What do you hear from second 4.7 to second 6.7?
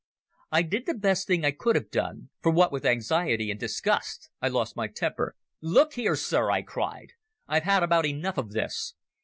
my temper. "Look here, Sir," I